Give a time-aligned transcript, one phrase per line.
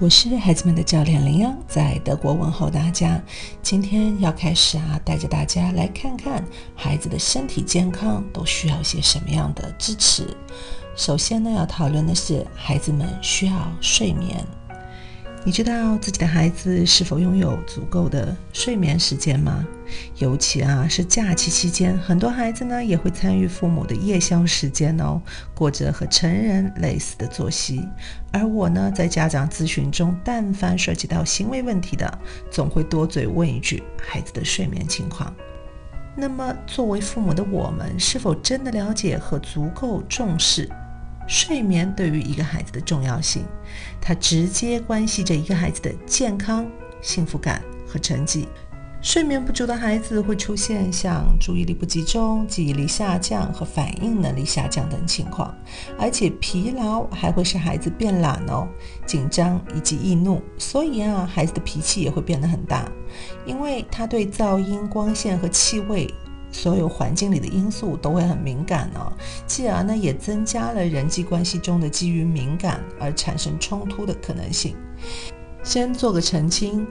[0.00, 3.20] 我是孩子们的教练林央，在德国问候大家。
[3.60, 6.42] 今天要开始啊，带着大家来看看
[6.74, 10.34] 孩子的身体健康都需要一些什么样的支持。
[10.96, 13.52] 首先呢，要讨论的是孩子们需要
[13.82, 14.42] 睡眠。
[15.42, 19.66] 你知道自己的孩子是否拥有足够的睡眠时间吗？
[20.18, 25.18] 尤其啊是假期期间，很多孩子呢也会参与父母的夜宵时间哦，
[25.54, 27.88] 过着和成人类似的作息。
[28.30, 32.18] 而我呢，在家长咨询中，但凡涉及到行为问题的，
[32.50, 35.34] 总会多嘴问一句孩子的睡眠情况。
[36.14, 40.68] 那么，作为父母的我们，是否真的了解和足够重视？
[41.30, 43.44] 睡眠对于一个孩子的重要性，
[44.00, 46.66] 它直接关系着一个孩子的健康、
[47.00, 48.48] 幸福感和成绩。
[49.00, 55.54] 睡眠不足的孩子会出现像注意力不集中、记忆力下降和反应能力下降等情况，
[55.96, 58.66] 而且疲劳还会使孩子变懒哦、
[59.06, 60.42] 紧张以及易怒。
[60.58, 62.90] 所以啊，孩子的脾气也会变得很大，
[63.46, 66.12] 因为他对噪音、光线和气味。
[66.52, 69.00] 所有环境里的因素都会很敏感呢，
[69.46, 74.74] 继而呢也增加了人际关系中的基于敏感而产生冲突的可能性。
[75.62, 76.86] 先做个澄清，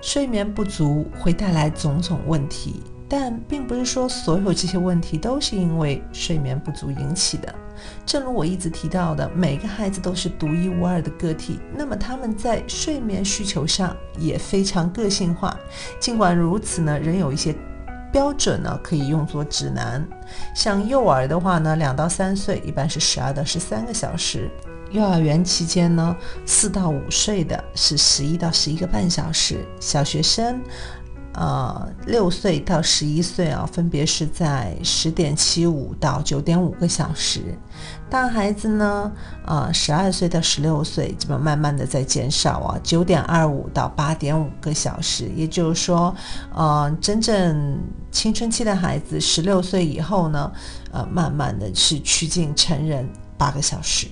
[0.00, 7.54] 睡眠不足会带来种种问题，但并不是说所有这些问题都是因为睡眠不足引起的。
[8.06, 15.58] 正如我一直提到的，每个孩子都是独一无二的个体，那么他们在睡眠需求上也非常个性化。
[16.00, 17.54] 尽管如此呢，仍有一些。
[18.14, 20.06] 标准呢可以用作指南，
[20.54, 24.48] 像幼儿的话呢，两到三岁一般是十二到十三个小时；
[24.92, 30.60] 幼儿园期间呢，四到五岁的是十一到十一个半小时；小学生。
[31.34, 37.40] 呃，六岁到十一岁啊，分别是在十点七五到九点五个小时。
[38.08, 39.10] 大孩子呢，
[39.44, 45.28] 呃，十二岁到十六岁，基本慢慢的在减少啊，九点二五到八点五个小时。
[45.34, 46.14] 也就是说，
[46.54, 47.80] 呃，真正
[48.12, 50.52] 青春期的孩子，十六岁以后呢，
[50.92, 54.06] 呃，慢慢的是趋近成人八个小时。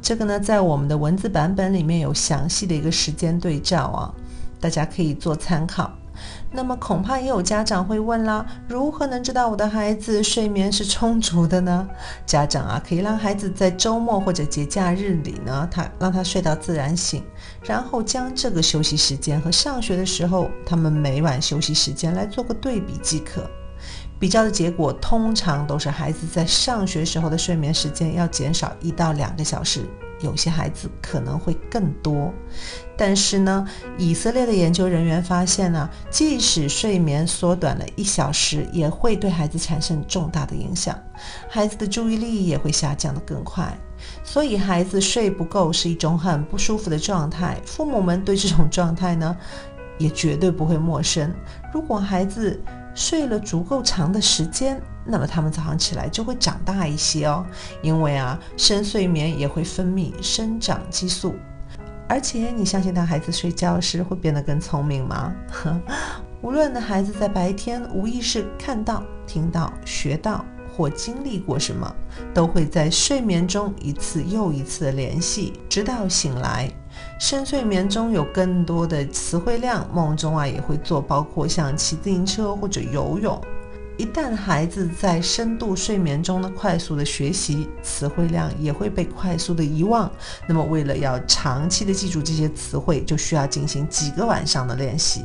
[0.00, 4.14] 这个呢，在我们的文字版本里面有详细的一个时间对照啊，
[4.58, 5.92] 大家可以做参考。
[6.50, 11.88] 那么恐怕也有家长会问啦：如何能知道我的孩子睡眠是充足的呢？
[12.24, 17.24] 家长啊，可以让孩子在周末或者节假日里呢，他让他睡到自然醒，
[17.62, 23.42] 然后将这个休息时间和上学的时候他们每晚休息时间来做个对比即可。
[24.16, 29.84] 比较的结果通常都是孩子在上学时候的睡眠时间要减少一到两个小时。
[30.20, 32.32] 有些孩子可能会更多，
[32.96, 33.66] 但是呢，
[33.98, 40.98] 以色列的研究人员发现呢，即使睡眠缩短了一小时，也会对孩子产生重大的影响，
[41.48, 43.76] 孩子的注意力也会下降得更快。
[44.22, 49.36] 所以，孩子睡不够是一种很不舒服的状态，父母们对这种状态呢，
[49.98, 51.32] 也绝对不会陌生。
[51.72, 52.60] 如果孩子
[52.94, 57.44] 睡了足够长的时间，那么他们早上起来就会长大一些哦，
[57.82, 61.34] 因为啊，深睡眠也会分泌生长激素，
[62.08, 65.32] 而且你相信当孩子睡觉时会变得更聪明吗？
[66.40, 70.44] 无论孩子在白天无意识看到、听到、学到
[70.76, 71.90] 或经历过什么，
[72.34, 76.70] 都会在睡眠中一次又一次的联系，直到醒来。
[77.18, 83.40] 深睡眠中有更多的词汇量，梦中啊也会做，包括像骑自行车或者游泳。
[83.96, 90.10] 一旦孩子在深度睡眠中呢，快速的学习，词汇量也会被快速的遗忘。
[90.48, 95.24] 那么，为了要长期的记住这些词汇，就需要进行几个晚上的练习。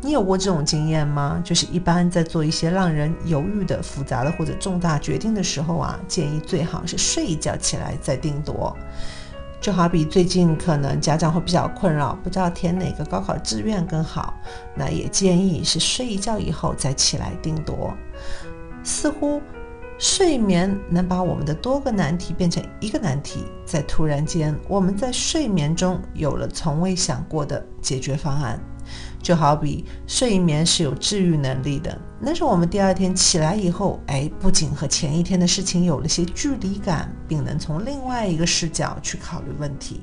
[0.00, 1.40] 你有过这种经验吗？
[1.44, 8.74] 就是一般在做一些让人犹豫的复杂的或者重大决定的时候啊，建议最好是睡一觉起来再定夺。
[9.64, 14.34] 就好比最近可能家长会比较困扰，不知道填哪个高考志愿更好，
[14.74, 17.90] 那也建议是睡一觉以后再起来定夺。
[18.82, 19.40] 似乎
[19.98, 28.60] 睡眠能把我们的多个难题变成一个难题，在突然间我们在睡眠中有了从未想过的解决方案。
[29.22, 40.02] 就好比睡眠是有治愈能力的，那是我们第二天起来以后，哎，不仅和前一天的事情有了些距离感，并能从另外一个视角去考虑问题。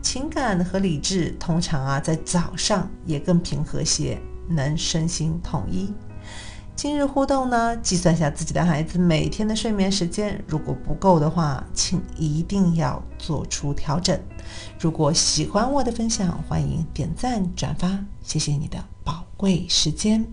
[0.00, 4.18] 情感和理智通常啊，在早上也更平和些，
[4.48, 5.92] 能身心统一。
[6.76, 14.20] 今日互动呢，计算下自己的孩子每天的睡眠时间，如果不够的话，请一定要做出调整。
[14.78, 20.30] 如果喜欢我的分享，欢迎点赞转发，谢谢你的宝贵时间。